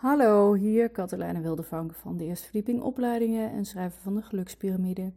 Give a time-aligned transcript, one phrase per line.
[0.00, 5.12] Hallo, hier Katelijne Wildevank van de Eerste Verdieping Opleidingen en schrijver van de Gelukspyramide.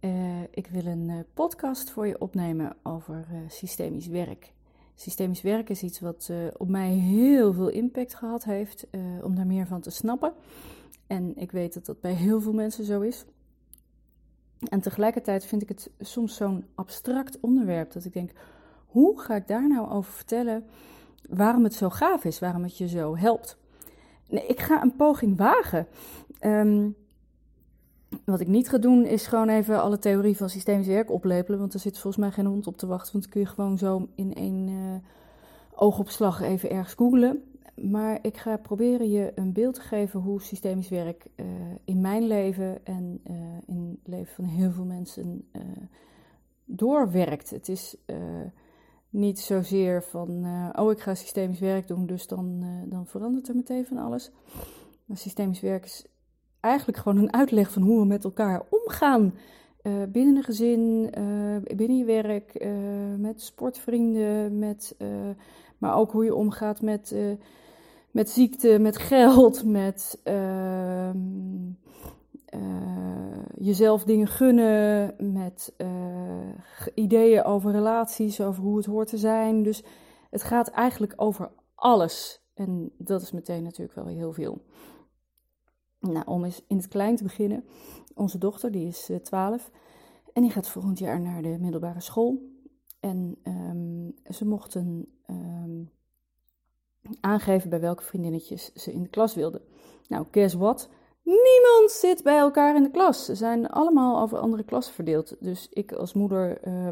[0.00, 4.52] Uh, ik wil een uh, podcast voor je opnemen over uh, systemisch werk.
[4.94, 8.86] Systemisch werk is iets wat op mij heel veel impact gehad heeft
[9.22, 10.32] om daar meer van te snappen.
[11.06, 13.24] En ik weet dat dat bij heel veel mensen zo is.
[14.68, 18.30] En tegelijkertijd vind ik het soms zo'n abstract onderwerp dat ik denk:
[18.86, 20.64] hoe ga ik daar nou over vertellen?
[21.28, 23.58] Waarom het zo gaaf is, waarom het je zo helpt.
[24.28, 25.86] Nee, ik ga een poging wagen.
[26.40, 26.96] Um,
[28.24, 31.74] wat ik niet ga doen is gewoon even alle theorie van systemisch werk oplepelen, want
[31.74, 34.08] er zit volgens mij geen hond op te wachten, want dan kun je gewoon zo
[34.14, 34.94] in één uh,
[35.74, 37.42] oogopslag even ergens googlen.
[37.74, 41.46] Maar ik ga proberen je een beeld te geven hoe systemisch werk uh,
[41.84, 45.48] in mijn leven en uh, in het leven van heel veel mensen
[46.64, 47.50] doorwerkt.
[47.50, 47.96] Het is
[49.10, 53.48] niet zozeer van, uh, oh ik ga systemisch werk doen, dus dan, uh, dan verandert
[53.48, 54.30] er meteen van alles.
[55.04, 56.06] Maar systemisch werk is
[56.60, 59.34] eigenlijk gewoon een uitleg van hoe we met elkaar omgaan.
[59.82, 61.10] Uh, binnen een gezin,
[61.76, 62.66] binnen je werk,
[63.18, 64.96] met sportvrienden, met,
[65.78, 67.14] maar ook hoe je omgaat met,
[68.10, 71.16] met ziekte, met geld, met ehm,
[72.54, 75.88] uh, jezelf dingen gunnen, met uh,
[76.94, 79.62] ideeën over relaties, over hoe het hoort te zijn.
[79.62, 79.82] Dus
[80.30, 82.42] het gaat eigenlijk over alles.
[82.54, 84.62] En dat is meteen natuurlijk wel heel veel.
[86.00, 87.64] Nou, om eens in het klein te beginnen.
[88.14, 89.70] Onze dochter, die is uh, eh, 12
[90.32, 92.56] en die gaat volgend jaar naar de middelbare school.
[93.00, 95.90] En um, ze mochten um,
[97.20, 99.60] aangeven bij welke vriendinnetjes ze in de klas wilden.
[100.08, 100.88] Nou, guess what?
[101.28, 103.24] Niemand zit bij elkaar in de klas.
[103.24, 105.36] Ze zijn allemaal over andere klassen verdeeld.
[105.40, 106.88] Dus ik als moeder uh,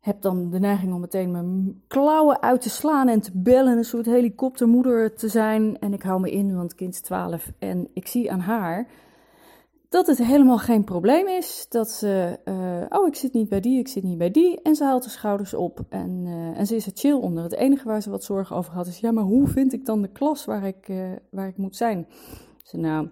[0.00, 3.76] heb dan de neiging om meteen mijn klauwen uit te slaan en te bellen.
[3.76, 5.78] Een soort helikoptermoeder te zijn.
[5.78, 7.50] En ik hou me in, want kind is 12.
[7.58, 8.88] En ik zie aan haar
[9.88, 11.66] dat het helemaal geen probleem is.
[11.68, 14.62] Dat ze, uh, oh, ik zit niet bij die, ik zit niet bij die.
[14.62, 17.42] En ze haalt de schouders op en, uh, en ze is er chill onder.
[17.42, 20.02] Het enige waar ze wat zorgen over had is, ja, maar hoe vind ik dan
[20.02, 22.06] de klas waar ik, uh, waar ik moet zijn?
[22.62, 23.08] Ze, nou,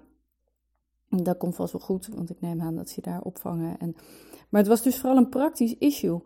[1.17, 3.79] dat komt vast wel goed, want ik neem aan dat ze daar opvangen.
[3.79, 3.97] En,
[4.49, 6.21] maar het was dus vooral een praktisch issue.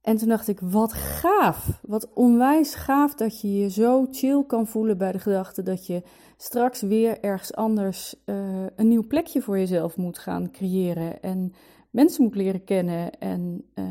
[0.00, 4.66] En toen dacht ik, wat gaaf, wat onwijs gaaf dat je je zo chill kan
[4.66, 6.02] voelen bij de gedachte dat je
[6.36, 11.22] straks weer ergens anders uh, een nieuw plekje voor jezelf moet gaan creëren.
[11.22, 11.52] En
[11.90, 13.84] mensen moet leren kennen en, uh,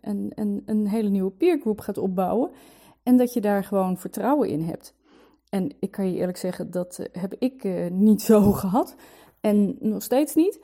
[0.00, 2.50] en, en een hele nieuwe peergroep gaat opbouwen.
[3.02, 4.94] En dat je daar gewoon vertrouwen in hebt.
[5.48, 8.94] En ik kan je eerlijk zeggen, dat heb ik niet zo gehad.
[9.42, 10.60] En nog steeds niet.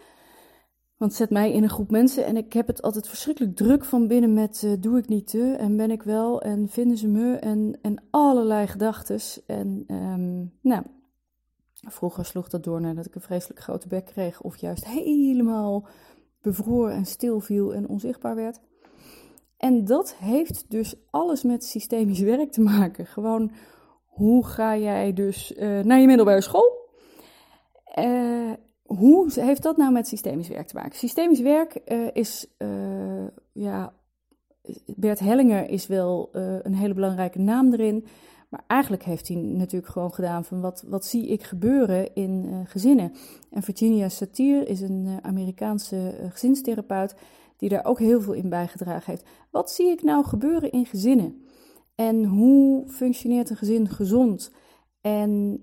[0.97, 4.07] Want zet mij in een groep mensen en ik heb het altijd verschrikkelijk druk van
[4.07, 7.37] binnen met uh, doe ik niet te en ben ik wel en vinden ze me
[7.37, 9.21] en, en allerlei gedachten.
[9.47, 10.83] En um, nou,
[11.75, 15.87] vroeger sloeg dat door nadat ik een vreselijk grote bek kreeg of juist helemaal
[16.43, 18.61] bevroren en stil viel en onzichtbaar werd.
[19.57, 23.07] En dat heeft dus alles met systemisch werk te maken.
[23.07, 23.53] Gewoon,
[24.05, 26.91] hoe ga jij dus uh, naar je middelbare school?
[27.99, 28.53] Uh,
[28.89, 30.99] hoe heeft dat nou met systemisch werk te maken?
[30.99, 33.93] Systemisch werk uh, is, uh, ja,
[34.87, 38.07] Bert Hellinger is wel uh, een hele belangrijke naam erin.
[38.49, 43.13] Maar eigenlijk heeft hij natuurlijk gewoon gedaan van wat, wat zie ik gebeuren in gezinnen.
[43.51, 47.15] En Virginia Satir is een Amerikaanse gezinstherapeut
[47.57, 49.27] die daar ook heel veel in bijgedragen heeft.
[49.51, 51.43] Wat zie ik nou gebeuren in gezinnen?
[51.95, 54.53] En hoe functioneert een gezin gezond?
[55.01, 55.63] En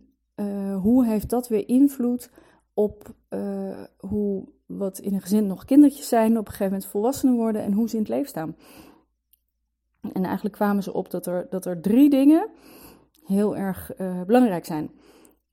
[0.81, 2.29] hoe heeft dat weer invloed
[2.75, 7.35] op uh, hoe wat in een gezin nog kindertjes zijn, op een gegeven moment volwassenen
[7.35, 8.55] worden en hoe ze in het leven staan.
[10.13, 12.49] En eigenlijk kwamen ze op dat er, dat er drie dingen
[13.25, 14.91] heel erg uh, belangrijk zijn.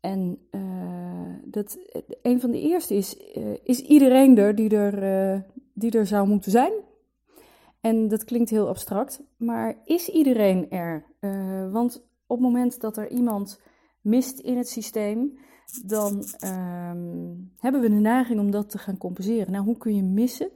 [0.00, 1.78] En uh, dat,
[2.22, 3.16] een van de eerste is,
[3.62, 5.44] is iedereen er die er,
[5.74, 6.72] die er zou moeten zijn?
[7.80, 11.04] En dat klinkt heel abstract, maar is iedereen er?
[11.70, 13.60] want op het moment dat er iemand
[14.00, 15.38] mist in het systeem,
[15.84, 19.52] dan um, hebben we de neiging om dat te gaan compenseren.
[19.52, 20.50] Nou, hoe kun je missen?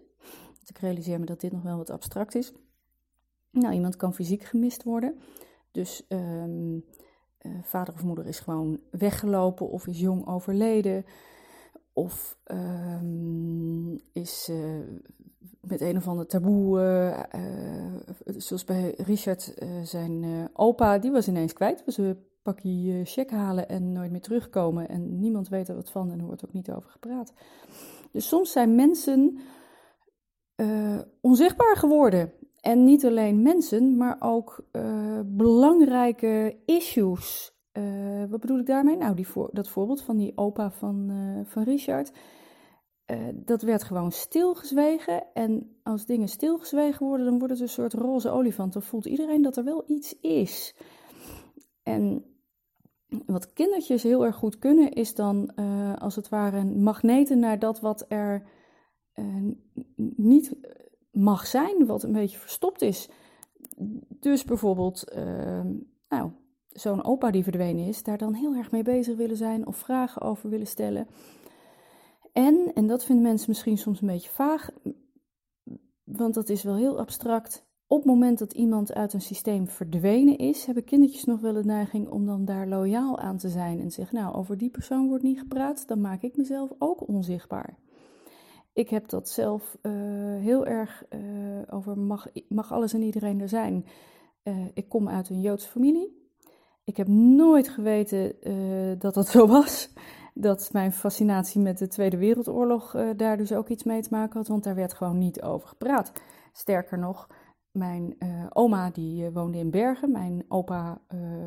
[0.66, 2.52] Ik realiseer me dat dit nog wel wat abstract is.
[3.50, 5.18] Nou, iemand kan fysiek gemist worden.
[5.70, 6.84] Dus um,
[7.42, 11.04] uh, vader of moeder is gewoon weggelopen of is jong overleden.
[11.92, 14.80] Of um, is uh,
[15.60, 16.80] met een of ander taboe,
[17.34, 21.84] uh, zoals bij Richard, zijn opa, die was ineens kwijt.
[21.84, 21.96] Was
[22.46, 24.88] pakje check halen en nooit meer terugkomen.
[24.88, 27.32] En niemand weet er wat van en er wordt ook niet over gepraat.
[28.10, 29.38] Dus soms zijn mensen
[30.56, 32.32] uh, onzichtbaar geworden.
[32.60, 37.54] En niet alleen mensen, maar ook uh, belangrijke issues
[38.28, 38.96] wat bedoel ik daarmee?
[38.96, 41.12] Nou, die voor, dat voorbeeld van die opa van,
[41.44, 42.12] van Richard.
[43.34, 45.25] dat werd gewoon stilgezwegen.
[45.34, 48.72] En als dingen stilgezwegen worden, dan wordt het een soort roze olifant.
[48.72, 50.75] Dan voelt iedereen dat er wel iets is.
[51.82, 52.25] En
[53.26, 55.54] wat kindertjes heel erg goed kunnen, is dan
[55.98, 58.42] als het ware magneten naar dat wat er
[60.16, 60.56] niet
[61.10, 63.08] mag zijn, wat een beetje verstopt is.
[64.08, 65.74] Dus bijvoorbeeld, ehm,
[66.08, 66.30] nou,
[66.68, 70.22] zo'n opa die verdwenen is, daar dan heel erg mee bezig willen zijn of vragen
[70.22, 71.06] over willen stellen.
[72.32, 74.70] En, en dat vinden mensen misschien soms een beetje vaag,
[76.04, 77.66] want dat is wel heel abstract.
[77.88, 81.64] Op het moment dat iemand uit een systeem verdwenen is, hebben kindertjes nog wel de
[81.64, 85.22] neiging om dan daar loyaal aan te zijn en zeggen: Nou, over die persoon wordt
[85.22, 87.78] niet gepraat, dan maak ik mezelf ook onzichtbaar.
[88.72, 89.92] Ik heb dat zelf uh,
[90.40, 91.20] heel erg uh,
[91.70, 93.86] over mag, mag alles en iedereen er zijn.
[94.44, 96.24] Uh, ik kom uit een Joodse familie.
[96.84, 98.34] Ik heb nooit geweten
[98.98, 99.92] dat dat zo was.
[100.34, 104.48] Dat mijn fascinatie met de Tweede Wereldoorlog daar dus ook iets mee te maken had,
[104.48, 106.12] want daar werd gewoon niet over gepraat.
[106.52, 107.28] Sterker nog,
[107.76, 108.17] mijn
[108.52, 111.00] oma die woonde in Bergen, mijn opa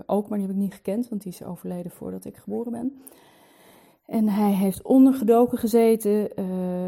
[0.05, 3.01] ook, maar die heb ik niet gekend, want die is overleden voordat ik geboren ben.
[4.05, 6.29] En hij heeft ondergedoken gezeten,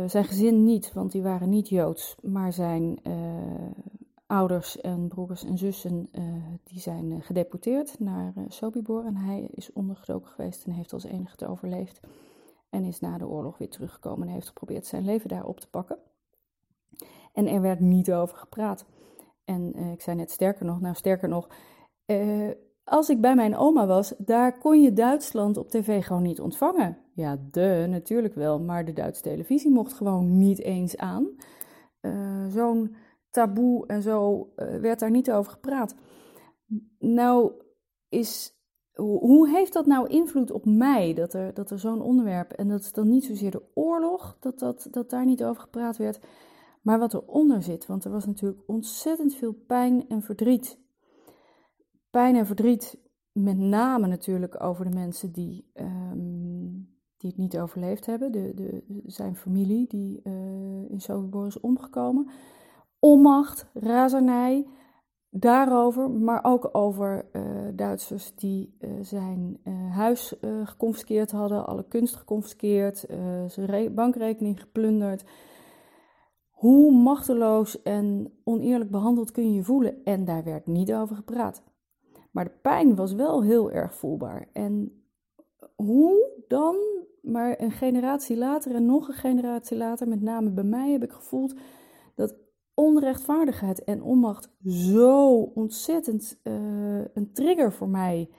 [0.10, 3.00] zijn gezin niet, want die waren niet Joods, maar zijn
[4.28, 6.10] ouders en broers en zussen
[6.64, 9.06] die zijn gedeporteerd naar Sobibor.
[9.06, 12.00] En hij is ondergedoken geweest en heeft als enige het overleefd.
[12.70, 15.70] En is na de oorlog weer teruggekomen en heeft geprobeerd zijn leven daar op te
[15.70, 15.98] pakken.
[17.34, 18.86] En er werd niet over gepraat.
[19.51, 21.50] En ik zei net sterker nog, nou sterker nog,
[22.83, 26.98] als ik bij mijn oma was, daar kon je Duitsland op tv gewoon niet ontvangen.
[27.13, 31.27] Ja, de, natuurlijk wel, maar de Duitse televisie mocht gewoon niet eens aan.
[32.01, 32.95] Uh, Zo'n
[33.30, 35.95] taboe en zo werd daar niet over gepraat.
[37.00, 37.51] Nou,
[38.09, 38.54] is,
[38.94, 42.80] hoe heeft dat nou invloed op mij, dat er, dat er zo'n onderwerp, en dat
[42.80, 46.19] is dan niet zozeer de oorlog, dat, dat, dat daar niet over gepraat werd,
[46.81, 47.86] maar wat eronder zit.
[47.86, 50.80] Want er was natuurlijk ontzettend veel pijn en verdriet
[52.12, 52.98] pijn en verdriet,
[53.31, 58.31] met name natuurlijk over de mensen die, um, die het niet overleefd hebben.
[58.31, 60.33] De, de, zijn familie die uh,
[60.89, 62.30] in Sobibor is omgekomen.
[63.00, 64.68] Onmacht, razernij,
[65.30, 67.42] daarover, maar ook over uh,
[67.74, 69.60] Duitsers die uh, zijn
[69.92, 70.33] huis
[70.63, 73.06] geconfiskeerd hadden, alle kunst geconfiskeerd,
[73.48, 75.24] zijn bankrekening geplunderd.
[76.62, 80.04] Hoe machteloos en oneerlijk behandeld kun je je voelen?
[80.04, 81.63] En daar werd niet over gepraat.
[82.31, 84.50] Maar de pijn was wel heel erg voelbaar.
[84.54, 85.04] En
[85.75, 86.75] hoe dan,
[87.22, 91.12] maar een generatie later en nog een generatie later, met name bij mij, heb ik
[91.12, 91.56] gevoeld
[92.16, 92.36] dat
[92.74, 96.54] onrechtvaardigheid en onmacht zo ontzettend uh,
[97.14, 98.30] een trigger voor mij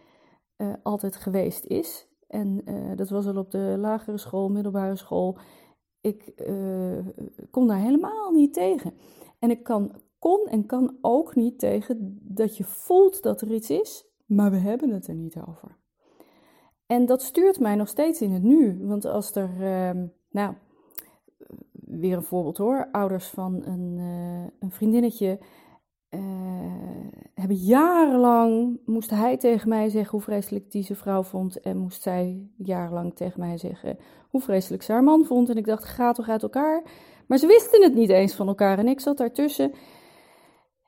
[0.57, 2.09] uh, altijd geweest is.
[2.29, 5.39] En uh, dat was al op de lagere school, middelbare school.
[6.03, 6.33] Ik
[7.51, 8.95] kon daar helemaal niet tegen.
[9.39, 13.71] En ik kan kon en kan ook niet tegen dat je voelt dat er iets
[13.71, 15.77] is, maar we hebben het er niet over.
[16.87, 18.87] En dat stuurt mij nog steeds in het nu.
[18.87, 20.55] Want als er, uh, nou,
[21.73, 25.39] weer een voorbeeld hoor, ouders van een, uh, een vriendinnetje
[26.14, 26.20] uh,
[27.35, 31.61] hebben jarenlang, moest hij tegen mij zeggen hoe vreselijk die zijn vrouw vond.
[31.61, 33.98] En moest zij jarenlang tegen mij zeggen
[34.31, 35.48] hoe vreselijk ze haar man vond.
[35.48, 36.82] En ik dacht, ga toch uit elkaar.
[37.27, 38.79] Maar ze wisten het niet eens van elkaar.
[38.79, 39.72] En ik zat daartussen.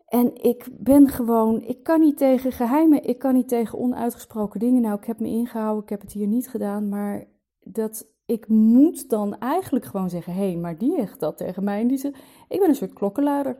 [0.06, 4.82] En ik ben gewoon, ik kan niet tegen geheimen, ik kan niet tegen onuitgesproken dingen.
[4.82, 7.25] Nou, ik heb me ingehouden, ik heb het hier niet gedaan, maar
[7.60, 11.80] dat ik moet dan eigenlijk gewoon zeggen: hé, hey, maar die zegt dat tegen mij.
[11.80, 12.16] En die zegt:
[12.49, 13.56] ik ben een soort klokkenluider.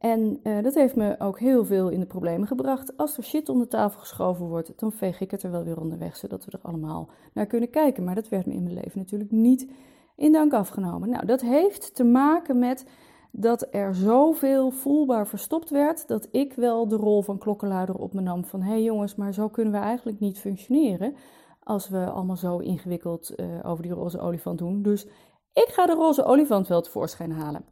[0.00, 2.96] En uh, dat heeft me ook heel veel in de problemen gebracht.
[2.96, 6.16] Als er shit onder tafel geschoven wordt, dan veeg ik het er wel weer onderweg,
[6.16, 8.04] zodat we er allemaal naar kunnen kijken.
[8.04, 9.70] Maar dat werd me in mijn leven natuurlijk niet
[10.16, 11.08] in dank afgenomen.
[11.08, 12.84] Nou, dat heeft te maken met
[13.30, 18.20] dat er zoveel voelbaar verstopt werd, dat ik wel de rol van klokkenluider op me
[18.20, 21.14] nam van hé hey jongens, maar zo kunnen we eigenlijk niet functioneren
[21.62, 24.82] als we allemaal zo ingewikkeld uh, over die roze olifant doen.
[24.82, 25.06] Dus
[25.52, 27.64] ik ga de roze olifant wel tevoorschijn halen.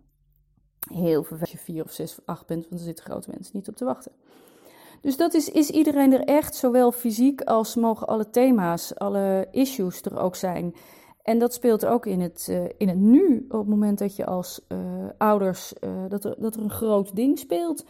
[0.88, 3.56] Heel vervelend als je vier of zes of acht bent, want er zitten grote mensen
[3.56, 4.12] niet op te wachten.
[5.00, 10.02] Dus dat is, is iedereen er echt, zowel fysiek als mogen alle thema's, alle issues
[10.02, 10.74] er ook zijn.
[11.22, 14.26] En dat speelt ook in het, uh, in het nu, op het moment dat je
[14.26, 14.78] als uh,
[15.18, 17.84] ouders, uh, dat, er, dat er een groot ding speelt.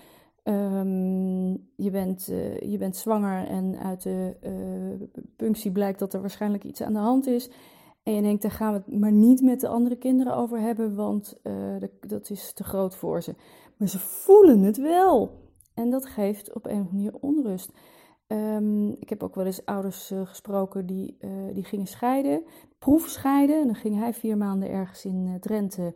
[0.44, 2.24] Um, je, bent,
[2.60, 4.34] je bent zwanger en uit de
[5.36, 7.50] punctie blijkt dat er waarschijnlijk iets aan de hand is.
[8.08, 10.94] En je denkt, daar gaan we het maar niet met de andere kinderen over hebben,
[10.94, 11.40] want
[11.78, 13.34] dat, dat is te groot voor ze.
[13.76, 15.30] Maar ze voelen het wel.
[15.74, 17.72] En dat geeft op een of andere manier onrust.
[18.26, 22.42] Ehm, ik heb ook wel eens ouders uh, gesproken die, uh, die gingen scheiden,
[22.78, 23.60] proefscheiden.
[23.60, 25.94] En dan ging hij vier maanden ergens in Drenthe.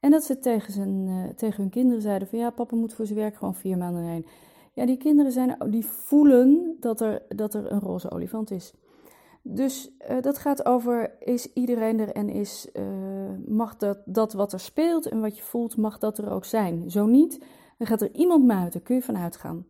[0.00, 3.18] en dat ze tegen, zijn, tegen hun kinderen zeiden van ja, papa moet voor zijn
[3.18, 4.26] werk gewoon vier maanden heen.
[4.72, 8.74] Ja, die kinderen zijn, die voelen dat er, dat er een roze olifant is.
[9.50, 9.90] Dus
[10.20, 12.68] dat gaat over, is iedereen er en is,
[13.46, 16.90] mag dat, dat wat er speelt en wat je voelt, mag dat er ook zijn.
[16.90, 17.44] Zo niet,
[17.78, 19.66] dan gaat er iemand muiten, kun je vanuit gaan.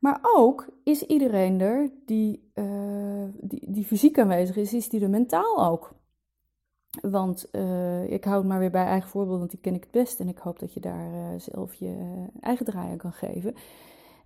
[0.00, 5.10] Maar ook is iedereen er die, uh, die, die, fysiek aanwezig is, is die er
[5.10, 5.94] mentaal ook.
[7.00, 7.48] Want
[8.06, 10.20] ik hou het maar weer bij eigen voorbeeld, want die ken ik het best.
[10.20, 13.54] En ik hoop dat je daar zelf je eigen draai aan kan geven.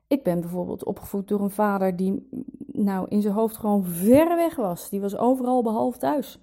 [0.07, 2.29] Ik ben bijvoorbeeld opgevoed door een vader die
[2.67, 4.91] nou in zijn hoofd gewoon ver weg was.
[4.91, 6.39] Die was overal behalve thuis.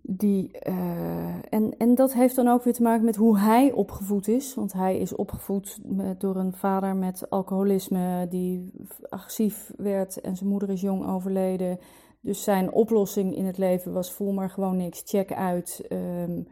[0.00, 4.28] Die, uh, en, en dat heeft dan ook weer te maken met hoe hij opgevoed
[4.28, 4.54] is.
[4.54, 5.78] Want hij is opgevoed
[6.18, 8.72] door een vader met alcoholisme die
[9.08, 11.78] agressief werd en zijn moeder is jong overleden.
[12.20, 16.46] Dus zijn oplossing in het leven was voel maar gewoon niks, check uit, um,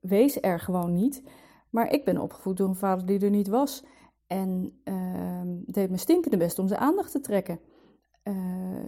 [0.00, 1.22] wees er gewoon niet.
[1.70, 3.84] Maar ik ben opgevoed door een vader die er niet was
[4.30, 7.60] en um, deed me stinkende best om zijn aandacht te trekken.
[8.24, 8.34] Uh,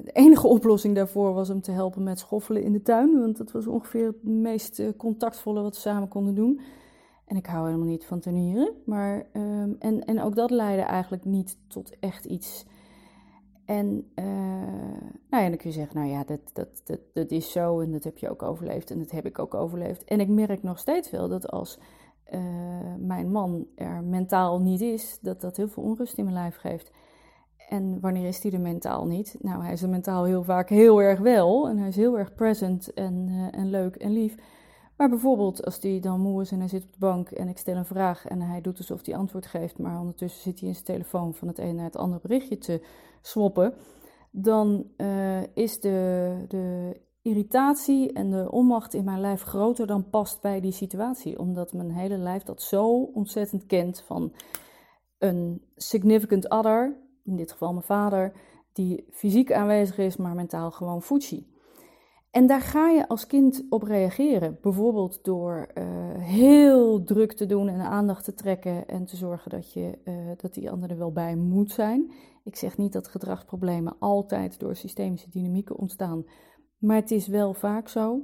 [0.04, 3.52] de enige oplossing daarvoor was hem te helpen met schoffelen in de tuin, want dat
[3.52, 6.60] was ongeveer het meest uh, contactvolle wat we samen konden doen.
[7.26, 11.24] En ik hou helemaal niet van tuinieren, maar um, en, en ook dat leidde eigenlijk
[11.24, 12.64] niet tot echt iets.
[13.64, 14.24] En uh,
[15.30, 17.92] nou ja, dan kun je zeggen, nou ja, dat, dat, dat, dat is zo en
[17.92, 20.04] dat heb je ook overleefd en dat heb ik ook overleefd.
[20.04, 21.78] En ik merk nog steeds wel dat als
[22.98, 26.90] mijn man er mentaal niet is, dat dat heel veel onrust in mijn lijf geeft.
[27.68, 29.36] En wanneer is hij er mentaal niet?
[29.40, 31.68] Nou, hij is er mentaal heel vaak heel erg wel.
[31.68, 34.34] En hij is heel erg present en, uh, en leuk en lief.
[34.96, 37.58] Maar bijvoorbeeld als hij dan moe is en hij zit op de bank en ik
[37.58, 40.74] stel een vraag en hij doet alsof hij antwoord geeft, maar ondertussen zit hij in
[40.74, 42.86] zijn telefoon van het een naar het andere berichtje te
[43.20, 43.74] swappen,
[44.30, 50.40] dan uh, is de, de irritatie en de onmacht in mijn lijf groter dan past
[50.40, 51.38] bij die situatie.
[51.38, 54.32] Omdat mijn hele lijf dat zo ontzettend kent van
[55.18, 58.32] een significant other in dit geval mijn vader,
[58.72, 61.50] die fysiek aanwezig is, maar mentaal gewoon fuji.
[62.30, 64.58] En daar ga je als kind op reageren.
[64.60, 65.84] Bijvoorbeeld door uh,
[66.18, 70.54] heel druk te doen en aandacht te trekken en te zorgen dat, je, uh, dat
[70.54, 72.12] die ander er wel bij moet zijn.
[72.44, 76.24] Ik zeg niet dat gedragsproblemen altijd door systemische dynamieken ontstaan,
[76.82, 78.20] maar het is wel vaak zo.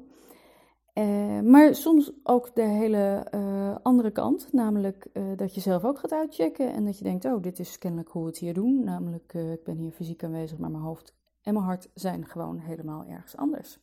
[0.94, 5.98] Uh, maar soms ook de hele uh, andere kant, namelijk uh, dat je zelf ook
[5.98, 8.84] gaat uitchecken en dat je denkt, oh, dit is kennelijk hoe we het hier doen.
[8.84, 13.04] Namelijk, ik ben hier fysiek aanwezig, maar mijn hoofd en mijn hart zijn gewoon helemaal
[13.06, 13.78] ergens anders.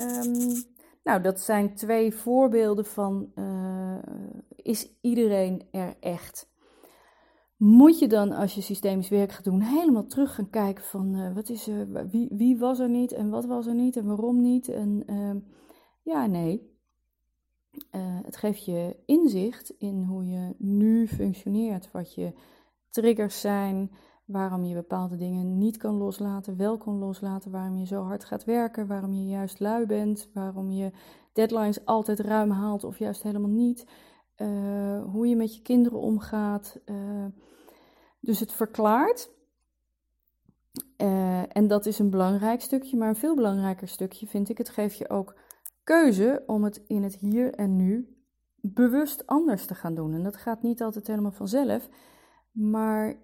[0.00, 0.64] Um,
[1.04, 3.32] nou, dat zijn twee voorbeelden van,
[4.56, 6.48] is iedereen er echt?
[7.58, 11.48] Moet je dan, als je systemisch werk gaat doen, helemaal terug gaan kijken van, wat
[11.48, 14.68] is er, wie, wie was er niet en wat was er niet en waarom niet
[14.68, 15.02] en...
[15.06, 15.36] Ehm,
[16.08, 16.76] ja, nee.
[17.92, 22.32] Uh, het geeft je inzicht in hoe je nu functioneert, wat je
[22.90, 23.90] triggers zijn,
[24.24, 28.44] waarom je bepaalde dingen niet kan loslaten, wel kan loslaten, waarom je zo hard gaat
[28.44, 30.90] werken, waarom je juist lui bent, waarom je
[31.32, 33.86] deadlines altijd ruim haalt of juist helemaal niet,
[34.38, 36.80] uh, hoe je met je kinderen omgaat.
[36.86, 37.24] Uh,
[38.20, 39.30] dus het verklaart.
[41.48, 44.58] en dat is een belangrijk stukje, maar een veel belangrijker stukje vind ik.
[44.58, 45.34] Het geeft je ook
[45.84, 48.16] keuze om het in het hier en nu
[48.60, 50.14] bewust anders te gaan doen.
[50.14, 51.88] En dat gaat niet altijd helemaal vanzelf,
[52.50, 53.16] maar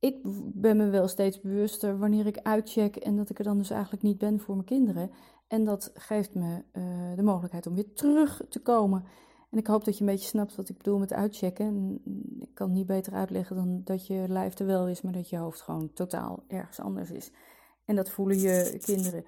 [0.00, 0.16] ik
[0.54, 4.02] ben me wel steeds bewuster wanneer ik uitcheck en dat ik er dan dus eigenlijk
[4.02, 5.10] niet ben voor mijn kinderen.
[5.48, 9.04] En dat geeft me uh, de mogelijkheid om weer terug te komen.
[9.50, 12.00] En ik hoop dat je een beetje snapt wat ik bedoel met uitchecken.
[12.40, 15.28] ik kan het niet beter uitleggen dan dat je lijf er wel is, maar dat
[15.28, 17.30] je hoofd gewoon totaal ergens anders is.
[17.84, 19.24] En dat voelen je kinderen.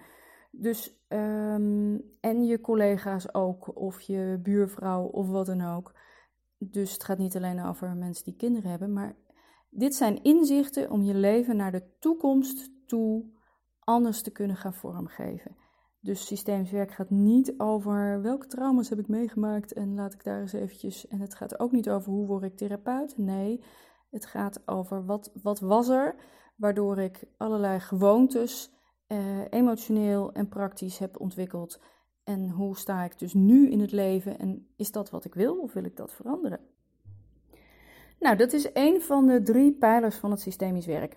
[0.51, 5.95] Dus, um, en je collega's ook, of je buurvrouw of wat dan ook.
[6.59, 9.17] Dus het gaat niet alleen over mensen die kinderen hebben, maar
[9.75, 13.25] dit zijn inzichten om je leven naar de toekomst toe
[13.79, 15.57] anders te kunnen gaan vormgeven.
[16.01, 20.41] Dus systemisch werk gaat niet over welke trauma's heb ik meegemaakt en laat ik daar
[20.41, 21.09] eens eventjes.
[21.09, 23.19] En het gaat ook niet over hoe word ik therapeut.
[23.19, 23.65] Nee,
[24.11, 26.15] het gaat over wat, wat was er
[26.57, 28.71] waardoor ik allerlei gewoontes
[29.09, 31.81] uh, emotioneel en praktisch heb ontwikkeld.
[32.25, 35.57] En hoe sta ik dus nu in het leven en is dat wat ik wil
[35.61, 36.61] of wil ik dat veranderen?
[38.23, 41.17] Nou, dat is een van de drie pijlers van het systemisch werk.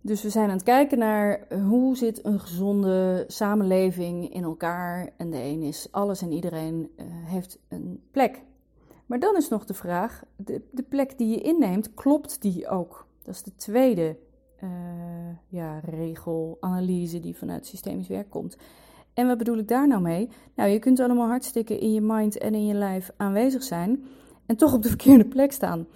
[0.00, 5.10] Dus we zijn aan het kijken naar hoe zit een gezonde samenleving in elkaar.
[5.16, 8.42] En de een is alles en iedereen uh, heeft een plek.
[9.06, 13.06] Maar dan is nog de vraag: de, de plek die je inneemt, klopt die ook?
[13.22, 14.16] Dat is de tweede
[14.64, 14.70] uh,
[15.48, 18.56] ja, regel, analyse die vanuit systemisch werk komt.
[19.12, 20.28] En wat bedoel ik daar nou mee?
[20.54, 24.04] Nou, je kunt allemaal hartstikke in je mind en in je lijf aanwezig zijn
[24.46, 25.86] en toch op de verkeerde plek staan.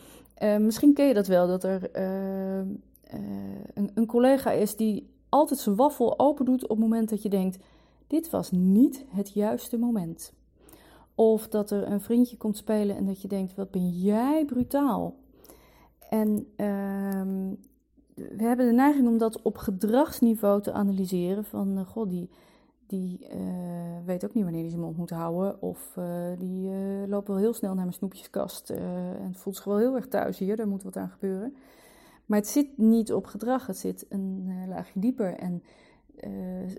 [0.42, 2.58] Uh, misschien ken je dat wel, dat er uh,
[3.74, 7.28] een, een, collega is die altijd zijn waffel open doet op het moment dat je
[7.28, 7.58] denkt:
[8.06, 10.32] dit was niet het juiste moment.
[11.14, 15.16] Of dat er een vriendje komt spelen en dat je denkt: wat ben jij brutaal?
[16.08, 17.54] En ehm,
[18.14, 21.44] we hebben de neiging om dat op gedragsniveau te analyseren.
[21.44, 22.30] Van, god, die,
[22.88, 23.38] die uh,
[24.04, 25.62] weet ook niet wanneer hij zijn mond moet houden.
[25.62, 26.04] Of uh,
[26.38, 26.70] die
[27.06, 30.56] loopt wel heel snel naar mijn snoepjeskast en voelt zich wel heel erg thuis hier.
[30.56, 31.54] Daar moet wat aan gebeuren.
[32.26, 35.34] Maar het zit niet op gedrag, het zit een laagje dieper.
[35.34, 35.62] En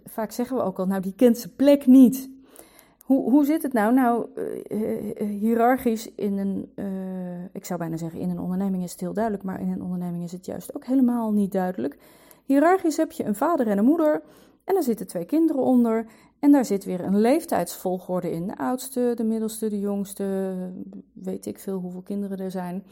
[0.06, 2.30] vaak zeggen we ook al, nou die kent zijn plek niet.
[3.04, 3.94] Hoe, hoe zit het nou?
[3.94, 4.28] Nou,
[5.26, 6.70] hiërarchisch in een
[7.52, 10.24] ik zou bijna zeggen, in een onderneming is het heel duidelijk, maar in een onderneming
[10.24, 11.98] is het juist ook helemaal niet duidelijk.
[12.46, 14.22] Hierarchisch heb je een vader en een moeder
[14.70, 16.06] en er zitten twee kinderen onder.
[16.40, 18.48] En daar zit weer een leeftijdsvolgorde in.
[18.48, 20.56] De oudste, de middelste, de jongste,
[21.14, 22.86] weet ik veel hoeveel kinderen er zijn.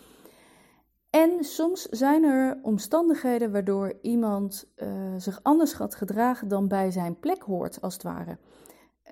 [1.10, 7.20] En soms zijn er omstandigheden waardoor iemand uh, zich anders gaat gedragen dan bij zijn
[7.20, 8.38] plek hoort, als het ware.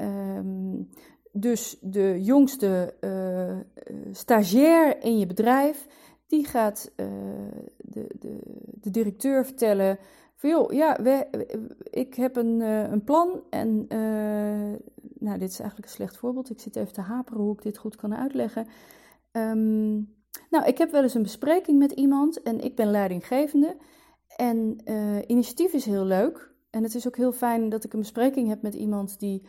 [0.01, 0.89] Um,
[1.31, 5.87] dus de jongste uh, stagiair in je bedrijf,
[6.27, 7.05] die gaat uh,
[7.77, 9.97] de, de, de, directeur vertellen
[10.35, 11.27] van ja, we,
[11.83, 12.59] ik heb een,
[12.91, 13.85] een plan en
[15.19, 16.49] nou, dit is eigenlijk een slecht voorbeeld.
[16.49, 18.67] Ik zit even te haperen hoe ik dit goed kan uitleggen.
[19.31, 20.13] Um,
[20.49, 23.77] nou, ik heb wel eens een bespreking met iemand en ik ben leidinggevende.
[24.35, 24.77] En
[25.27, 26.53] initiatief is heel leuk.
[26.69, 29.47] En het is ook heel fijn dat ik een bespreking heb met iemand die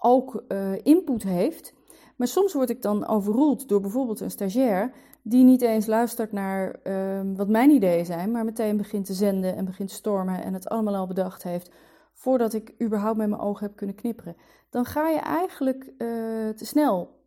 [0.00, 0.44] ook
[0.82, 1.74] input heeft.
[2.16, 6.76] Maar soms word ik dan overroeld door bijvoorbeeld een stagiair die niet eens luistert naar
[6.84, 10.54] uh, wat mijn ideeën zijn, maar meteen begint te zenden en begint te stormen en
[10.54, 11.70] het allemaal al bedacht heeft
[12.14, 14.36] voordat ik überhaupt met mijn ogen heb kunnen knipperen.
[14.70, 17.18] Dan ga je eigenlijk uh, te snel.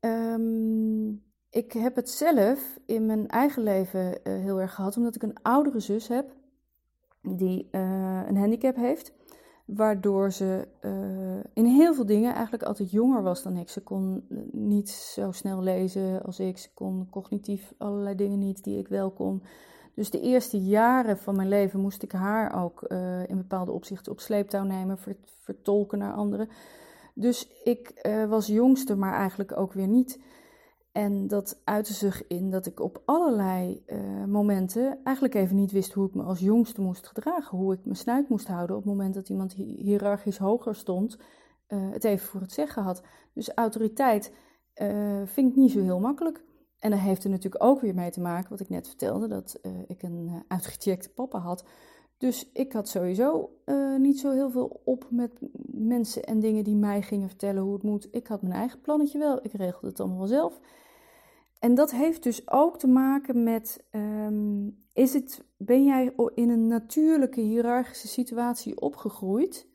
[0.00, 5.22] Um, ik heb het zelf in mijn eigen leven uh, heel erg gehad, omdat ik
[5.22, 6.34] een oudere zus heb
[7.20, 9.12] die een handicap heeft
[9.66, 13.68] waardoor ze uh, in heel veel dingen eigenlijk altijd jonger was dan ik.
[13.68, 18.78] Ze kon niet zo snel lezen als ik, ze kon cognitief allerlei dingen niet die
[18.78, 19.42] ik wel kon.
[19.94, 24.12] Dus de eerste jaren van mijn leven moest ik haar ook uh, in bepaalde opzichten
[24.12, 24.98] op sleeptouw nemen,
[25.40, 26.48] vertolken naar anderen.
[27.14, 30.18] Dus ik was jongste, maar eigenlijk ook weer niet.
[30.96, 35.92] En dat uitte zich in dat ik op allerlei uh, momenten eigenlijk even niet wist
[35.92, 37.58] hoe ik me als jongste moest gedragen.
[37.58, 41.18] Hoe ik mijn snuit moest houden op het moment dat iemand hiërarchisch hoger stond,
[41.68, 43.02] uh, het even voor het zeggen had.
[43.34, 44.32] Dus autoriteit
[44.82, 46.44] uh, vind ik niet zo heel makkelijk.
[46.78, 49.60] En dat heeft er natuurlijk ook weer mee te maken, wat ik net vertelde, dat
[49.86, 51.64] ik een uitgecheckte papa had.
[52.18, 53.50] Dus ik had sowieso
[53.98, 55.30] niet zo heel veel op met
[55.66, 58.08] mensen en dingen die mij gingen vertellen hoe het moet.
[58.10, 60.60] Ik had mijn eigen plannetje wel, ik regelde het allemaal zelf.
[61.58, 66.66] En dat heeft dus ook te maken met, um, is het, ben jij in een
[66.66, 69.68] natuurlijke hiërarchische situatie opgegroeid?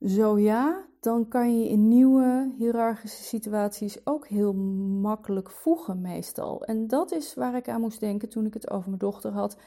[0.00, 4.54] Zo ja, dan kan je in nieuwe hiërarchische situaties ook heel
[5.00, 6.64] makkelijk voegen meestal.
[6.64, 9.58] En dat is waar ik aan moest denken toen ik het over mijn dochter had.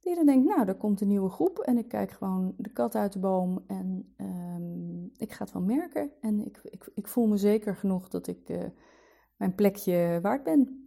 [0.00, 2.94] Die dan denkt, nou, er komt een nieuwe groep en ik kijk gewoon de kat
[2.94, 6.10] uit de boom en um, ik ga het wel merken.
[6.20, 8.48] En ik, ik, ik voel me zeker genoeg dat ik...
[8.48, 8.64] Uh,
[9.38, 10.82] mijn plekje waard ben.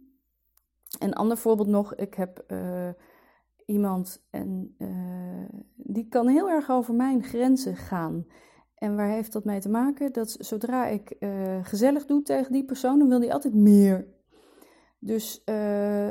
[0.98, 2.88] Een ander voorbeeld nog, ik heb uh,
[3.66, 8.26] iemand en uh, die kan heel erg over mijn grenzen gaan.
[8.74, 10.12] En waar heeft dat mee te maken?
[10.12, 14.06] Dat zodra ik uh, gezellig doe tegen die persoon, dan wil die altijd meer.
[14.98, 15.44] Dus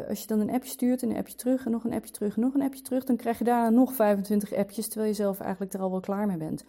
[0.07, 2.35] als je dan een appje stuurt en een appje terug en nog een appje terug
[2.35, 5.39] en nog een appje terug, dan krijg je daarna nog 25 appjes, terwijl je zelf
[5.39, 6.65] eigenlijk er al wel klaar mee bent.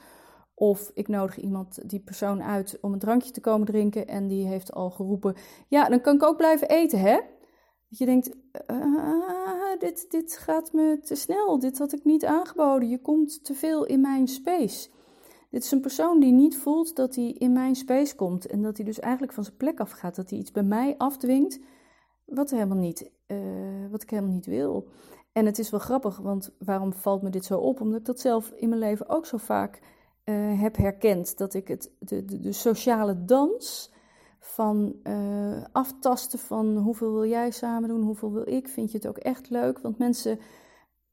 [0.54, 4.46] Of ik nodig iemand, die persoon uit om een drankje te komen drinken en die
[4.46, 5.36] heeft al geroepen:
[5.68, 7.20] Ja, dan kan ik ook blijven eten, hè?
[7.88, 8.30] Dat je denkt:
[8.70, 13.54] uh, dit, dit gaat me te snel, dit had ik niet aangeboden, je komt te
[13.54, 14.88] veel in mijn space.
[15.50, 18.76] Dit is een persoon die niet voelt dat hij in mijn space komt en dat
[18.76, 21.58] hij dus eigenlijk van zijn plek afgaat, dat hij iets bij mij afdwingt
[22.24, 23.38] wat, helemaal niet, uh,
[23.90, 24.88] wat ik helemaal niet wil.
[25.32, 27.80] En het is wel grappig, want waarom valt me dit zo op?
[27.80, 29.80] Omdat ik dat zelf in mijn leven ook zo vaak
[30.24, 31.38] uh, heb herkend.
[31.38, 33.92] Dat ik het, de, de, de sociale dans
[34.38, 39.06] van uh, aftasten van hoeveel wil jij samen doen, hoeveel wil ik, vind je het
[39.06, 39.78] ook echt leuk?
[39.78, 40.38] Want mensen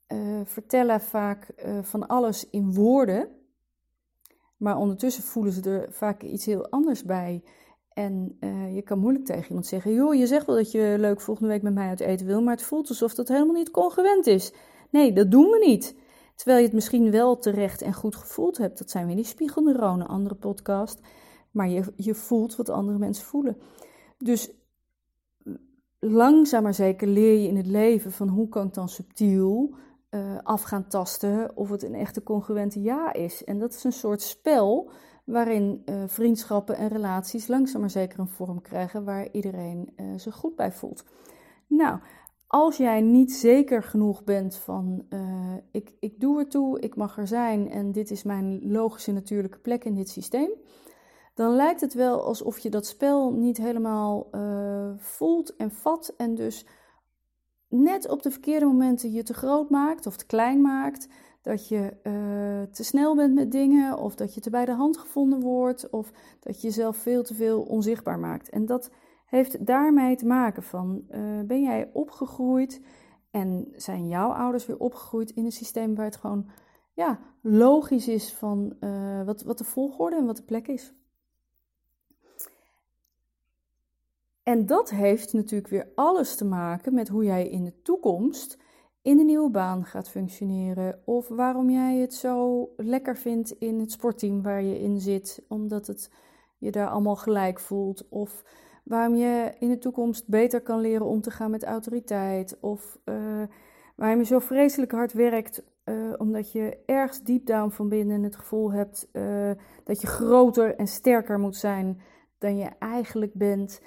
[0.07, 3.29] uh, vertellen vaak van alles in woorden,
[4.57, 7.43] maar ondertussen voelen ze er vaak iets heel anders bij.
[7.93, 8.37] En
[8.73, 11.61] je kan moeilijk tegen iemand zeggen: joh, je zegt wel dat je leuk volgende week
[11.61, 14.53] met mij uit eten wil, maar het voelt alsof dat helemaal niet congruent is.
[14.89, 15.95] Nee, dat doen we niet.
[16.39, 18.77] Terwijl je het misschien wel terecht en goed gevoeld hebt.
[18.77, 20.99] Dat zijn weer die spiegelneuronen, andere podcast.
[21.51, 23.57] Maar je, je voelt wat andere mensen voelen.
[24.17, 24.51] Dus
[25.99, 29.75] langzaam maar zeker leer je in het leven van hoe kan ik dan subtiel
[30.09, 33.43] uh, af gaan tasten of het een echte congruente ja is.
[33.43, 34.91] En dat is een soort spel
[35.23, 40.35] waarin uh, vriendschappen en relaties langzaam maar zeker een vorm krijgen waar iedereen uh, zich
[40.35, 41.05] goed bij voelt.
[41.67, 41.99] Nou,
[42.51, 45.05] als jij niet zeker genoeg bent van
[45.71, 49.59] ik, ik doe er toe, ik mag er zijn en dit is mijn logische natuurlijke
[49.59, 50.49] plek in dit systeem,
[51.39, 56.35] dan lijkt het wel alsof je dat spel niet helemaal uh, voelt en vat en
[56.35, 56.65] dus
[57.67, 61.07] net op de verkeerde momenten je te groot maakt of te klein maakt.
[61.41, 64.97] Dat je uh, te snel bent met dingen of dat je te bij de hand
[64.97, 68.49] gevonden wordt of dat je jezelf veel te veel onzichtbaar maakt.
[68.49, 68.91] En dat
[69.29, 72.81] heeft daarmee te maken van uh, ben jij opgegroeid
[73.31, 76.49] en zijn jouw ouders weer opgegroeid in een systeem waar het gewoon
[76.93, 78.73] ja, logisch is van
[79.25, 80.93] wat, wat de volgorde en wat de plek is.
[84.43, 88.57] En dat heeft natuurlijk weer alles te maken met hoe jij in de toekomst
[89.01, 91.01] in de nieuwe baan gaat functioneren.
[91.05, 95.87] Of waarom jij het zo lekker vindt in het sportteam waar je in zit, omdat
[95.87, 96.11] het
[96.57, 98.09] je daar allemaal gelijk voelt.
[98.09, 98.43] Of
[98.89, 102.57] waarom je in de toekomst beter kan leren om te gaan met autoriteit.
[102.59, 103.43] Of uh,
[103.95, 108.35] waarom je zo vreselijk hard werkt, uh, omdat je ergens diep down van binnen het
[108.35, 109.51] gevoel hebt uh,
[109.83, 112.01] dat je groter en sterker moet zijn
[112.37, 113.81] dan je eigenlijk bent.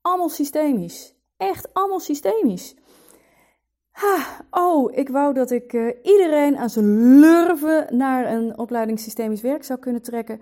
[0.00, 1.16] Allemaal systemisch.
[1.36, 2.76] Echt allemaal systemisch.
[3.90, 9.64] Ha, oh, ik wou dat ik iedereen aan zijn lurven naar een opleiding systemisch werk
[9.64, 10.40] zou kunnen trekken.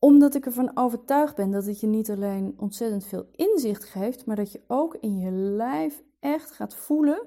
[0.00, 4.36] Omdat ik ervan overtuigd ben dat het je niet alleen ontzettend veel inzicht geeft, maar
[4.36, 7.26] dat je ook in je lijf echt gaat voelen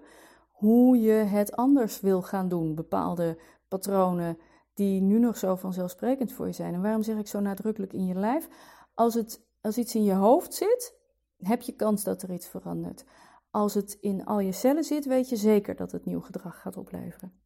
[0.52, 2.76] hoe je het anders wil gaan doen.
[2.76, 4.38] Bepaalde patronen
[4.74, 6.74] die nu nog zo vanzelfsprekend voor je zijn.
[6.74, 8.48] En waarom zeg ik zo nadrukkelijk in je lijf?
[8.94, 10.96] Als, het, als iets in je hoofd zit,
[11.38, 13.06] heb je kans dat er iets verandert.
[13.52, 16.78] Als het in al je cellen zit, weet je zeker dat het nieuw gedrag gaat
[16.78, 17.43] opleveren.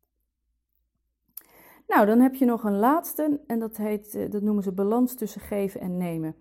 [1.88, 5.15] Nou, dan heb je nog een laatste en dat, heet, eh, dat noemen ze balans
[5.15, 6.36] tussen geven en nemen.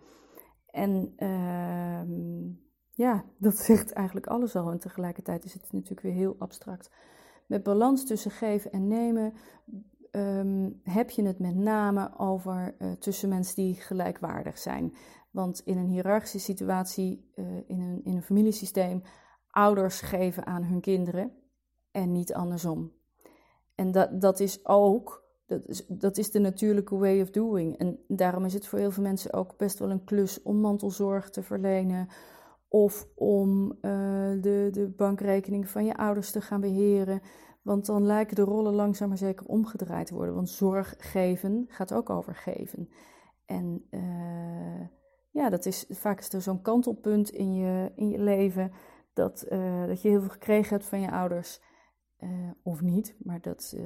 [0.67, 2.01] En uh,
[2.91, 6.91] ja, dat zegt eigenlijk alles al en tegelijkertijd is het natuurlijk weer heel abstract.
[7.47, 9.33] Met balans tussen geven en nemen
[10.11, 14.97] um, heb je het met name over uh, tussen mensen die gelijkwaardig zijn.
[15.31, 19.03] Want in een hiërarchische situatie, uh, in, een, in een familiesysteem,
[19.51, 21.33] ouders geven aan hun kinderen
[21.91, 22.93] en niet andersom.
[23.75, 27.77] En dat, dat is ook, dat is, dat is de natuurlijke way of doing.
[27.77, 31.31] En daarom is het voor heel veel mensen ook best wel een klus om mantelzorg
[31.31, 32.09] te verlenen.
[32.69, 33.73] Of om uh,
[34.41, 37.21] de, de bankrekening van je ouders te gaan beheren.
[37.63, 40.35] Want dan lijken de rollen langzaam maar zeker omgedraaid te worden.
[40.35, 42.89] Want zorg geven gaat ook over geven.
[43.45, 44.87] En uh,
[45.31, 48.73] ja, dat is vaak is er zo'n kantelpunt in je, in je leven.
[49.13, 51.61] Dat, uh, dat je heel veel gekregen hebt van je ouders.
[52.63, 53.77] Of niet, maar dat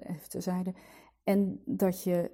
[0.00, 0.74] even terzijde.
[1.28, 2.30] En dat je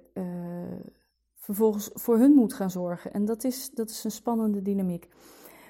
[1.35, 3.13] vervolgens voor hun moet gaan zorgen.
[3.13, 5.07] En dat is, dat is een spannende dynamiek.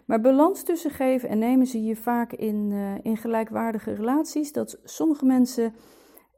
[0.06, 4.52] Maar balans tussen geven en nemen zie je vaak in, uh, in gelijkwaardige relaties.
[4.52, 5.74] Dat sommige mensen,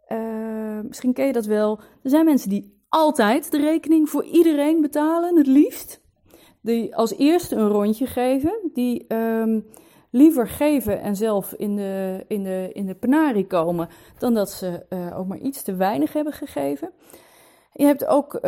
[0.10, 4.82] uh, misschien ken je dat wel, er zijn mensen die altijd de rekening voor iedereen
[4.82, 6.02] betalen, het liefst.
[6.62, 9.66] Die als eerste een rondje geven, die um,
[10.10, 14.86] liever geven en zelf in de, in de, in de penarie komen, dan dat ze
[14.90, 16.92] uh, ook maar iets te weinig hebben gegeven.
[17.74, 18.42] Je hebt ook uh,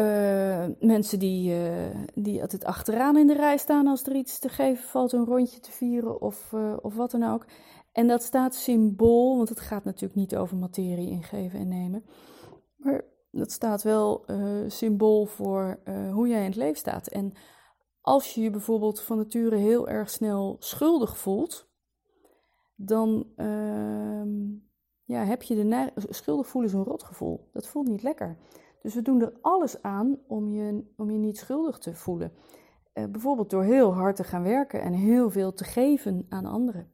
[0.80, 1.72] mensen die, uh,
[2.14, 5.60] die altijd achteraan in de rij staan als er iets te geven valt, een rondje
[5.60, 7.46] te vieren of, of wat dan ook.
[7.92, 12.06] En dat staat symbool, want het gaat natuurlijk niet over materie ingeven en nemen.
[12.76, 14.26] Maar dat staat wel
[14.68, 15.80] symbool voor
[16.12, 17.08] hoe jij in het leven staat.
[17.08, 17.34] En
[18.02, 21.70] als je je bijvoorbeeld van nature heel erg snel schuldig voelt,
[22.76, 24.30] dan ehm,
[25.04, 27.50] ja, heb je de schuldig voelen is een rotgevoel.
[27.52, 28.38] Dat voelt niet lekker.
[28.82, 32.32] Dus we doen er alles aan om je, om je niet schuldig te voelen.
[32.94, 36.92] Uh, bijvoorbeeld door heel hard te gaan werken en heel veel te geven aan anderen.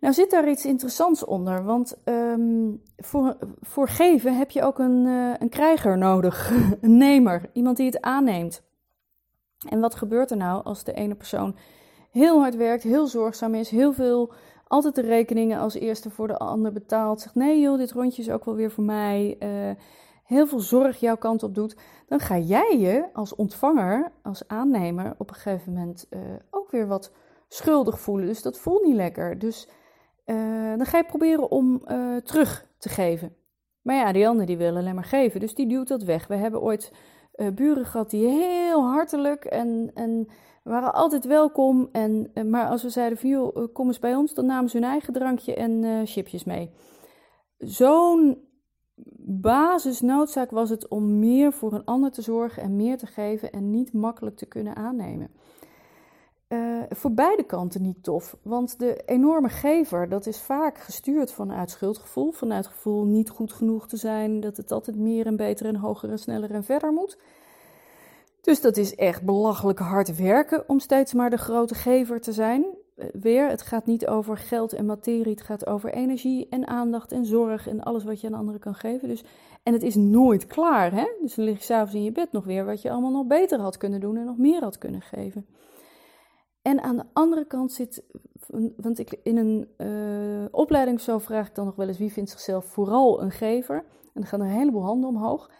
[0.00, 5.06] Nou zit daar iets interessants onder, want um, voor, voor geven heb je ook een,
[5.06, 8.65] uh, een krijger nodig, een nemer, iemand die het aanneemt.
[9.68, 11.56] En wat gebeurt er nou als de ene persoon
[12.10, 14.32] heel hard werkt, heel zorgzaam is, heel veel,
[14.66, 18.30] altijd de rekeningen als eerste voor de ander betaalt, zegt nee joh, dit rondje is
[18.30, 19.70] ook wel weer voor mij, uh,
[20.24, 21.76] heel veel zorg jouw kant op doet,
[22.08, 26.86] dan ga jij je als ontvanger, als aannemer, op een gegeven moment uh, ook weer
[26.86, 27.12] wat
[27.48, 28.26] schuldig voelen.
[28.26, 29.38] Dus dat voelt niet lekker.
[29.38, 29.68] Dus
[30.26, 31.84] uh, dan ga je proberen om
[32.24, 33.36] terug te geven.
[33.82, 36.26] Maar ja, die anderen die willen alleen maar geven, dus die duwt dat weg.
[36.26, 36.92] We hebben ooit
[37.54, 40.28] buren gehad die heel hartelijk en, en
[40.62, 41.88] waren altijd welkom.
[41.92, 44.86] En, maar als we zeiden van joh, kom eens bij ons, dan namen ze hun
[44.86, 46.70] eigen drankje en chipjes mee.
[47.58, 48.46] Zo'n
[49.28, 53.70] basisnoodzaak was het om meer voor een ander te zorgen en meer te geven en
[53.70, 55.30] niet makkelijk te kunnen aannemen.
[56.48, 61.70] Uh, voor beide kanten niet tof, want de enorme gever, dat is vaak gestuurd vanuit
[61.70, 65.66] schuldgevoel, vanuit het gevoel niet goed genoeg te zijn, dat het altijd meer en beter
[65.66, 67.18] en hoger en sneller en verder moet.
[68.40, 72.66] Dus dat is echt belachelijk hard werken om steeds maar de grote gever te zijn.
[72.96, 77.12] Eh, weer, het gaat niet over geld en materie, het gaat over energie en aandacht
[77.12, 79.08] en zorg en alles wat je aan anderen kan geven.
[79.08, 79.24] Dus,
[79.62, 81.06] en het is nooit klaar, hè?
[81.20, 83.60] Dus dan lig je s'avonds in je bed nog weer wat je allemaal nog beter
[83.60, 85.46] had kunnen doen en nog meer had kunnen geven.
[86.66, 88.02] En aan de andere kant zit,
[88.76, 92.30] want ik, in een uh, opleiding zo vraag ik dan nog wel eens wie vindt
[92.30, 93.76] zichzelf vooral een gever.
[93.76, 95.50] En dan gaan er een heleboel handen omhoog.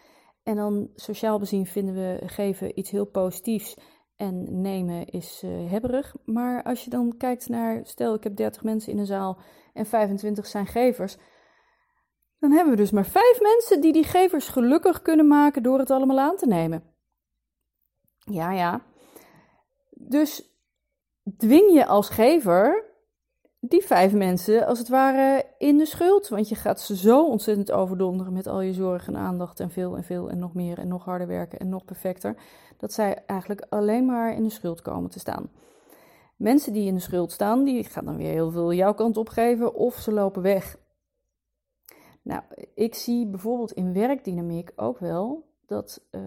[0.43, 3.77] En dan sociaal bezien vinden we geven iets heel positiefs.
[4.15, 6.15] En nemen is uh, hebberig.
[6.25, 9.37] Maar als je dan kijkt naar, stel ik heb 30 mensen in een zaal
[9.73, 11.17] en 25 zijn gevers.
[12.39, 15.91] Dan hebben we dus maar vijf mensen die die gevers gelukkig kunnen maken door het
[15.91, 16.83] allemaal aan te nemen.
[18.17, 18.81] Ja, ja.
[19.89, 20.55] Dus
[21.37, 22.85] dwing je als gever
[23.59, 26.27] die vijf mensen als het ware in de schuld.
[26.27, 29.97] Want je gaat ze zo ontzettend overdonderen met al je zorg en aandacht en veel
[29.97, 32.35] en veel en nog meer en nog harder werken en nog perfecter.
[32.77, 35.49] Dat zij eigenlijk alleen maar in de schuld komen te staan.
[36.35, 39.73] Mensen die in de schuld staan, die gaan dan weer heel veel jouw kant opgeven
[39.73, 40.77] of ze lopen weg.
[42.21, 42.41] Nou,
[42.73, 46.07] ik zie bijvoorbeeld in werkdynamiek ook wel dat.
[46.11, 46.21] Uh,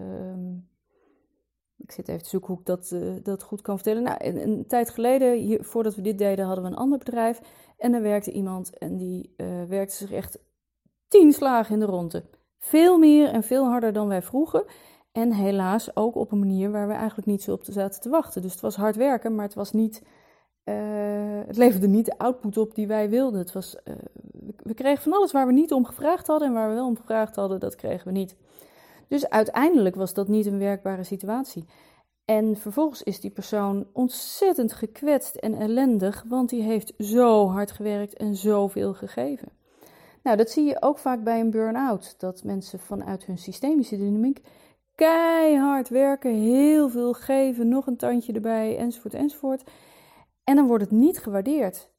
[1.83, 4.03] ik zit even te zoeken hoe ik dat, uh, dat goed kan vertellen.
[4.03, 7.41] Nou, een, een tijd geleden, hier, voordat we dit deden, hadden we een ander bedrijf.
[7.77, 10.39] En daar werkte iemand en die uh, werkte zich echt
[11.07, 12.23] tien slagen in de ronde.
[12.59, 14.63] Veel meer en veel harder dan wij vroegen.
[15.11, 18.41] En helaas ook op een manier waar we eigenlijk niet zo op zaten te wachten.
[18.41, 20.03] Dus het was hard werken, maar het was niet.
[20.65, 20.75] Uh,
[21.47, 23.39] het leverde niet de output op die wij wilden.
[23.39, 23.77] Het was,
[24.63, 26.47] we kregen van alles waar we niet om gevraagd hadden.
[26.47, 28.35] En waar we wel om gevraagd hadden, dat kregen we niet.
[29.11, 31.65] Dus uiteindelijk was dat niet een werkbare situatie.
[32.25, 38.13] En vervolgens is die persoon ontzettend gekwetst en ellendig, want die heeft zo hard gewerkt
[38.13, 39.51] en zoveel gegeven.
[40.23, 42.19] Nou, dat zie je ook vaak bij een burn-out.
[42.19, 44.41] Dat mensen vanuit hun systemische dynamiek
[44.95, 49.63] keihard werken, heel veel geven, nog een tandje erbij, enzovoort, enzovoort.
[50.43, 51.91] En dan wordt het niet gewaardeerd.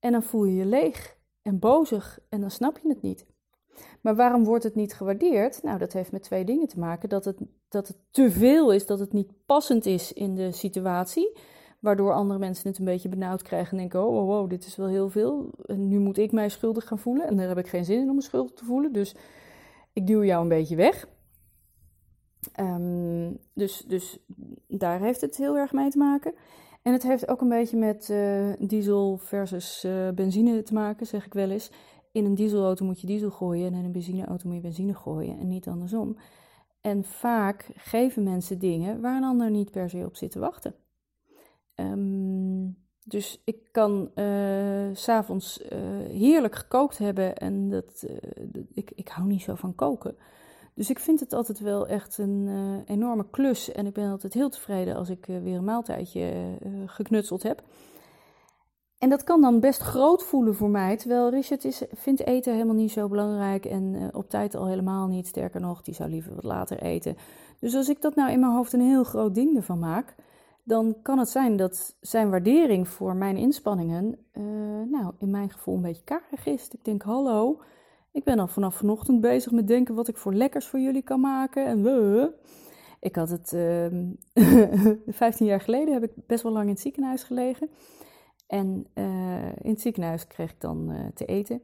[0.00, 3.26] En dan voel je je leeg en bozig en dan snap je het niet.
[4.00, 5.62] Maar waarom wordt het niet gewaardeerd?
[5.62, 7.08] Nou, dat heeft met twee dingen te maken.
[7.08, 7.36] Dat het,
[7.68, 11.38] dat het te veel is, dat het niet passend is in de situatie.
[11.80, 14.76] Waardoor andere mensen het een beetje benauwd krijgen en denken: oh, wow, wow, dit is
[14.76, 15.50] wel heel veel.
[15.66, 17.26] En nu moet ik mij schuldig gaan voelen.
[17.26, 18.92] En daar heb ik geen zin in om me schuldig te voelen.
[18.92, 19.14] Dus
[19.92, 21.08] ik duw jou een beetje weg.
[22.60, 24.18] Um, dus, dus
[24.66, 26.34] daar heeft het heel erg mee te maken.
[26.82, 31.26] En het heeft ook een beetje met uh, diesel versus uh, benzine te maken, zeg
[31.26, 31.70] ik wel eens.
[32.18, 35.38] In een dieselauto moet je diesel gooien en in een benzineauto moet je benzine gooien
[35.38, 36.16] en niet andersom.
[36.80, 40.74] En vaak geven mensen dingen waar een ander niet per se op zit te wachten.
[41.74, 45.68] Um, dus ik kan uh, s'avonds uh,
[46.10, 48.16] heerlijk gekookt hebben en dat, uh,
[48.72, 50.16] ik, ik hou niet zo van koken.
[50.74, 52.48] Dus ik vind het altijd wel echt een
[52.86, 57.62] enorme klus en ik ben altijd heel tevreden als ik weer een maaltijdje geknutseld heb.
[58.98, 62.74] En dat kan dan best groot voelen voor mij, terwijl Richard is, vindt eten helemaal
[62.74, 65.26] niet zo belangrijk en uh, op tijd al helemaal niet.
[65.26, 67.16] Sterker nog, die zou liever wat later eten.
[67.60, 70.14] Dus als ik dat nou in mijn hoofd een heel groot ding ervan maak,
[70.62, 74.42] dan kan het zijn dat zijn waardering voor mijn inspanningen, uh,
[74.90, 76.68] nou, in mijn gevoel een beetje karig is.
[76.70, 77.60] Ik denk, hallo,
[78.12, 81.20] ik ben al vanaf vanochtend bezig met denken wat ik voor lekkers voor jullie kan
[81.20, 81.66] maken.
[81.66, 82.32] En we.
[83.00, 83.52] Ik had het,
[84.34, 87.68] uh, 15 jaar geleden heb ik best wel lang in het ziekenhuis gelegen.
[88.48, 91.62] En uh, in het ziekenhuis kreeg ik dan uh, te eten.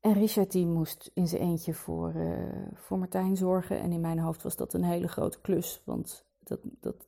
[0.00, 2.38] En Richard die moest in zijn eentje voor, uh,
[2.74, 3.80] voor Martijn zorgen.
[3.80, 5.82] En in mijn hoofd was dat een hele grote klus.
[5.84, 7.06] Want dat, dat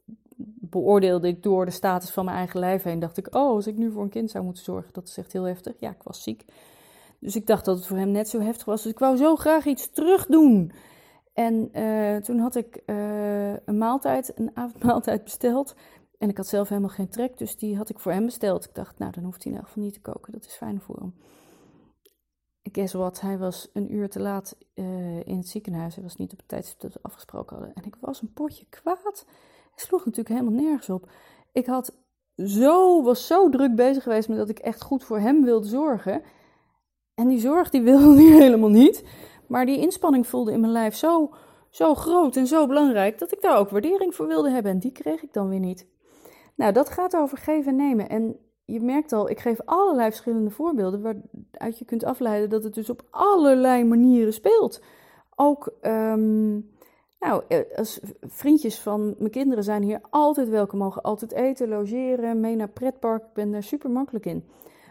[0.60, 2.98] beoordeelde ik door de status van mijn eigen lijf heen.
[2.98, 5.32] Dacht ik, oh, als ik nu voor een kind zou moeten zorgen, dat is echt
[5.32, 5.74] heel heftig.
[5.78, 6.44] Ja, ik was ziek.
[7.18, 8.82] Dus ik dacht dat het voor hem net zo heftig was.
[8.82, 10.72] Dus ik wou zo graag iets terug doen.
[11.32, 11.70] En
[12.22, 12.82] toen had ik
[13.64, 15.74] een maaltijd, een avondmaaltijd besteld.
[16.20, 18.64] En ik had zelf helemaal geen trek, dus die had ik voor hem besteld.
[18.64, 20.32] Ik dacht, nou, dan hoeft hij in elk geval niet te koken.
[20.32, 21.14] Dat is fijn voor hem.
[22.62, 25.94] guess what, hij was een uur te laat uh, in het ziekenhuis.
[25.94, 27.74] Hij was niet op het tijdstip dat we afgesproken hadden.
[27.74, 29.24] En ik was een potje kwaad.
[29.74, 31.10] Hij sloeg natuurlijk helemaal nergens op.
[31.52, 31.96] Ik had
[32.36, 36.22] zo, was zo druk bezig geweest met dat ik echt goed voor hem wilde zorgen.
[37.14, 39.04] En die zorg die wilde hij helemaal niet.
[39.46, 41.34] Maar die inspanning voelde in mijn lijf zo,
[41.70, 44.72] zo groot en zo belangrijk dat ik daar ook waardering voor wilde hebben.
[44.72, 45.88] En die kreeg ik dan weer niet.
[46.60, 48.08] Nou, dat gaat over geven en nemen.
[48.08, 52.74] En je merkt al, ik geef allerlei verschillende voorbeelden waaruit je kunt afleiden dat het
[52.74, 54.82] dus op allerlei manieren speelt.
[55.34, 56.70] Ook, um,
[57.20, 62.40] nou, eh, als vriendjes van mijn kinderen zijn hier altijd welkom, mogen altijd eten, logeren,
[62.40, 63.22] mee naar pretpark.
[63.22, 64.44] Ik ben daar super makkelijk in.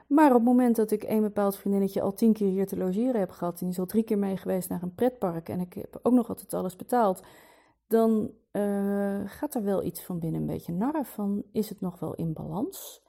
[0.07, 3.19] Maar op het moment dat ik een bepaald vriendinnetje al tien keer hier te logeren
[3.19, 5.73] heb gehad, en die is al drie keer mee geweest naar een pretpark en ik
[5.73, 7.23] heb ook nog altijd alles betaald,
[7.87, 11.99] dan uh, gaat er wel iets van binnen een beetje narren van, is het nog
[11.99, 13.07] wel in balans?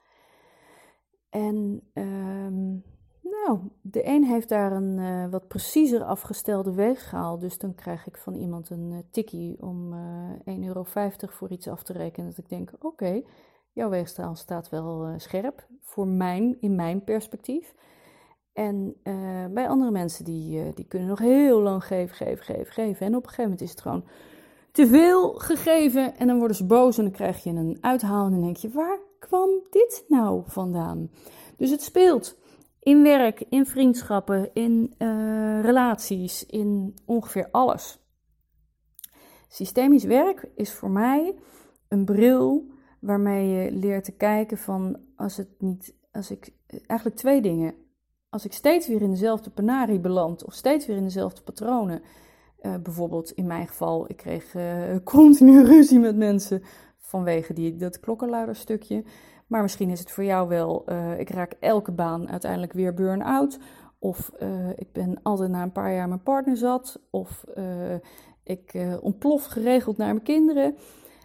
[1.31, 2.85] En um,
[3.23, 7.39] nou, de een heeft daar een uh, wat preciezer afgestelde weegschaal.
[7.39, 10.85] Dus dan krijg ik van iemand een uh, tikkie om uh, 1,50 euro
[11.19, 12.29] voor iets af te rekenen.
[12.29, 13.23] Dat ik denk, oké,
[13.73, 17.75] jouw weegschaal staat wel scherp voor mijn, in mijn perspectief.
[18.53, 18.97] En
[19.53, 23.07] bij andere mensen die, die kunnen nog heel lang geven, geven, geven, geven.
[23.07, 24.05] En op een gegeven moment is het gewoon
[24.73, 26.17] te veel gegeven.
[26.17, 28.25] En dan worden ze boos en dan krijg je een uithaal.
[28.25, 31.11] En dan denk je, waar kwam dit nou vandaan?
[31.57, 32.39] Dus het speelt
[32.81, 37.99] in werk, in vriendschappen, in uh, relaties, in ongeveer alles.
[39.49, 41.35] Systemisch werk is voor mij
[41.89, 46.53] een bril waarmee je leert te kijken van als het niet, als ik,
[46.87, 47.75] eigenlijk twee dingen.
[48.29, 52.03] Als ik steeds weer in dezelfde penarie beland of steeds weer in dezelfde patronen,
[52.63, 54.65] uh, bijvoorbeeld in mijn geval, ik kreeg uh,
[55.05, 56.63] continu ruzie met mensen
[56.99, 59.05] vanwege die, dat klokkenluiderstukje.
[59.47, 63.59] Maar misschien is het voor jou wel, uh, ik raak elke baan uiteindelijk weer burn-out.
[63.99, 64.33] Of
[64.77, 67.01] ik ben altijd na een paar jaar mijn partner zat.
[67.11, 67.45] Of
[68.45, 70.75] ik ontplof geregeld naar mijn kinderen.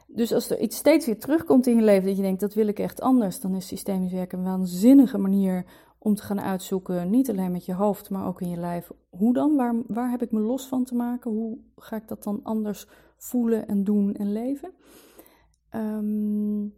[0.08, 2.68] Dus als er iets steeds weer terugkomt in je leven dat je denkt, dat wil
[2.68, 5.66] ik echt anders, dan is systemisch werken een waanzinnige manier
[6.06, 8.92] om te gaan uitzoeken, niet alleen met je hoofd, maar ook in je lijf.
[9.10, 9.56] Hoe dan?
[9.56, 11.32] Waar, waar heb ik me los van te maken?
[11.32, 12.88] Hoe ga ik dat dan anders
[13.18, 14.72] voelen en doen en leven?
[15.72, 16.74] Um,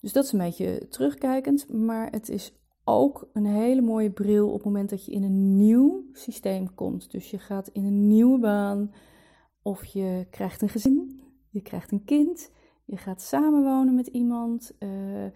[0.00, 4.54] dus dat is een beetje terugkijkend, maar het is ook een hele mooie bril op
[4.54, 7.10] het moment dat je in een nieuw systeem komt.
[7.10, 8.92] Dus je gaat in een nieuwe baan
[9.62, 12.50] of je krijgt een gezin, je krijgt een kind,
[12.84, 14.76] je gaat samenwonen met iemand.
[14.78, 15.26] Uh,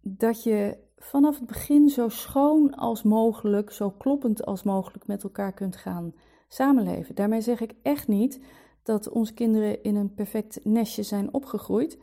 [0.00, 5.52] dat je vanaf het begin zo schoon als mogelijk, zo kloppend als mogelijk met elkaar
[5.52, 6.14] kunt gaan
[6.48, 7.14] samenleven.
[7.14, 8.40] Daarmee zeg ik echt niet
[8.82, 11.98] dat onze kinderen in een perfect nestje zijn opgegroeid.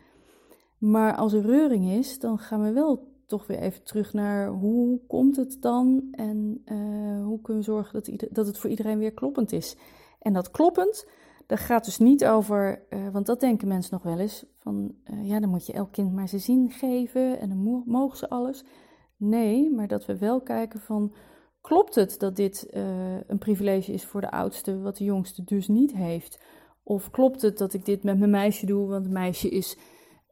[0.78, 5.00] Maar als er reuring is, dan gaan we wel toch weer even terug naar hoe
[5.08, 9.14] komt het dan en uh, hoe kunnen we zorgen dat, dat het voor iedereen weer
[9.14, 9.76] kloppend is.
[10.20, 11.08] En dat kloppend,
[11.46, 15.28] dat gaat dus niet over, uh, want dat denken mensen nog wel eens, van uh,
[15.28, 18.64] ja, dan moet je elk kind maar zijn zin geven en dan mogen ze alles.
[19.20, 21.14] Nee, maar dat we wel kijken van,
[21.62, 22.68] klopt het dat dit
[23.28, 26.40] een privilege is voor de oudste, wat de jongste dus niet heeft?
[26.84, 29.78] Of klopt het dat ik dit met mijn meisje doe, want het meisje is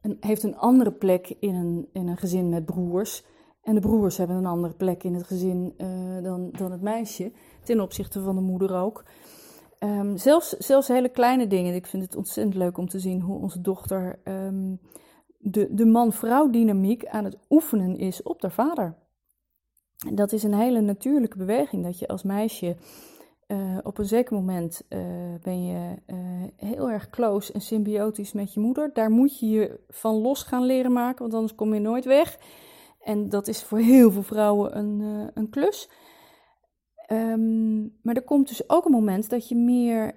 [0.00, 3.24] een, heeft een andere plek in een, in een gezin met broers.
[3.62, 7.32] En de broers hebben een andere plek in het gezin uh, dan, dan het meisje.
[7.64, 9.04] Ten opzichte van de moeder ook.
[9.80, 11.74] Um, zelfs, zelfs hele kleine dingen.
[11.74, 14.80] Ik vind het ontzettend leuk om te zien hoe onze dochter um,
[15.38, 18.96] de, de man-vrouw dynamiek aan het oefenen is op haar vader.
[20.06, 21.84] En dat is een hele natuurlijke beweging.
[21.84, 22.76] Dat je als meisje
[23.46, 25.00] uh, op een zeker moment uh,
[25.42, 26.16] ben je uh,
[26.56, 28.90] heel erg close en symbiotisch met je moeder.
[28.92, 32.38] Daar moet je je van los gaan leren maken, want anders kom je nooit weg.
[33.00, 35.88] En dat is voor heel veel vrouwen een, een klus.
[37.12, 40.14] Um, maar er komt dus ook een moment dat je meer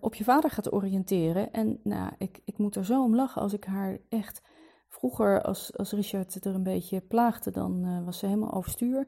[0.00, 1.52] op je vader gaat oriënteren.
[1.52, 4.42] En nou, ik, ik moet er zo om lachen als ik haar echt.
[4.88, 9.06] Vroeger, als, als Richard er een beetje plaagde, dan was ze helemaal overstuur.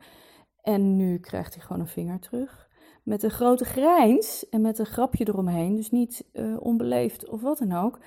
[0.63, 2.71] En nu krijgt hij gewoon een vinger terug
[3.03, 5.77] met een grote grijns en met een grapje eromheen.
[5.77, 7.99] Dus niet uh, onbeleefd of wat dan ook.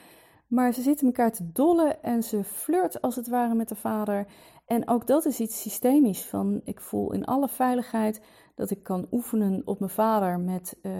[0.48, 4.27] Maar ze zitten elkaar te dollen en ze flirt als het ware met de vader.
[4.65, 6.25] En ook dat is iets systemisch.
[6.25, 8.21] Van ik voel in alle veiligheid
[8.56, 10.91] dat ik kan oefenen op mijn vader met uh,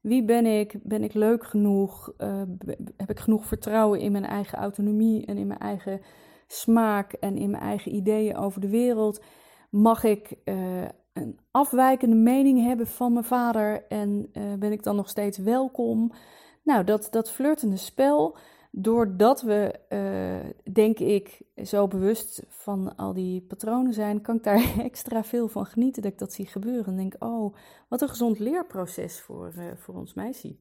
[0.00, 0.74] wie ben ik?
[0.82, 2.12] Ben ik leuk genoeg?
[2.18, 2.42] Uh,
[2.96, 6.00] heb ik genoeg vertrouwen in mijn eigen autonomie en in mijn eigen
[6.46, 9.22] smaak en in mijn eigen ideeën over de wereld?
[9.70, 14.96] Mag ik uh, een afwijkende mening hebben van mijn vader en uh, ben ik dan
[14.96, 16.12] nog steeds welkom?
[16.62, 18.36] Nou, dat, dat flirtende spel,
[18.74, 24.78] doordat we, uh, denk ik, zo bewust van al die patronen zijn, kan ik daar
[24.84, 26.86] extra veel van genieten dat ik dat zie gebeuren.
[26.86, 27.54] En denk, oh,
[27.88, 30.56] wat een gezond leerproces voor, uh, voor ons meisje.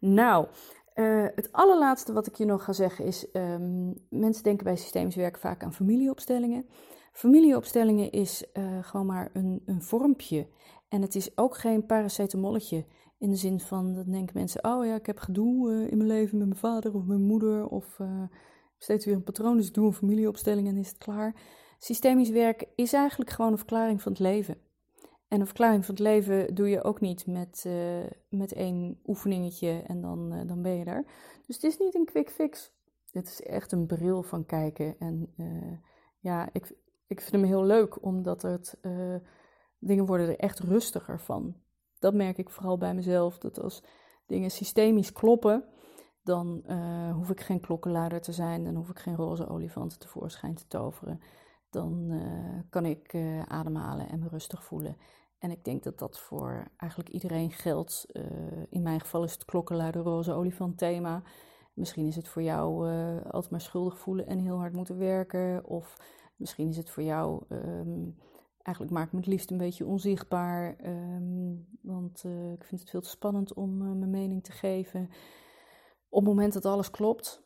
[0.00, 0.46] Nou,
[0.94, 5.16] uh, het allerlaatste wat ik je nog ga zeggen is: um, mensen denken bij systemisch
[5.32, 6.66] vaak aan familieopstellingen.
[7.12, 8.44] Familieopstellingen is
[8.80, 10.46] gewoon maar een, een vormpje.
[10.88, 12.84] En het is ook geen paracetamolletje.
[13.20, 16.08] In de zin van, dat denken mensen, oh ja, ik heb gedoe uh, in mijn
[16.08, 17.66] leven met mijn vader of mijn moeder.
[17.66, 18.22] Of uh,
[18.78, 21.34] steeds weer een patroon, dus ik doe een familieopstelling en is het klaar.
[21.78, 24.56] Systemisch werk is eigenlijk gewoon een verklaring van het leven.
[25.28, 29.82] En een verklaring van het leven doe je ook niet met, uh, met één oefeningetje
[29.86, 31.04] en dan, dan ben je daar.
[31.46, 32.72] Dus het is niet een quick fix.
[33.10, 34.98] Het is echt een bril van kijken.
[34.98, 35.34] En
[36.18, 36.74] ja, ik,
[37.06, 38.78] ik vind hem heel leuk, omdat het
[39.78, 41.54] dingen worden er echt rustiger van.
[42.00, 43.38] Dat merk ik vooral bij mezelf.
[43.38, 43.82] Dat als
[44.26, 45.64] dingen systemisch kloppen,
[46.22, 48.64] dan uh, hoef ik geen klokkenluider te zijn.
[48.64, 51.20] Dan hoef ik geen roze olifanten tevoorschijn te toveren.
[51.70, 54.96] Dan uh, kan ik uh, ademhalen en me rustig voelen.
[55.38, 58.06] En ik denk dat dat voor eigenlijk iedereen geldt.
[58.70, 61.22] in mijn geval is het klokkenluider roze olifant thema.
[61.72, 62.90] Misschien is het voor jou
[63.22, 65.64] altijd maar schuldig voelen en heel hard moeten werken.
[65.64, 65.96] Of
[66.36, 68.16] misschien is het voor jou um,
[68.62, 72.90] Eigenlijk maak ik me het liefst een beetje onzichtbaar, ehm, want uh, ik vind het
[72.90, 75.10] veel te spannend om uh, mijn mening te geven.
[76.08, 77.42] Op het moment dat alles klopt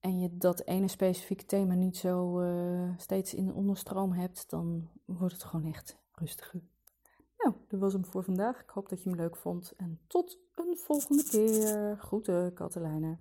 [0.00, 4.88] en je dat ene specifieke thema niet zo uh, steeds in de onderstroom hebt, dan
[5.04, 6.60] wordt het gewoon echt rustiger.
[7.38, 8.62] Nou, dat was hem voor vandaag.
[8.62, 11.96] Ik hoop dat je hem leuk vond en tot een volgende keer.
[11.98, 13.14] Groeten, Katelijne.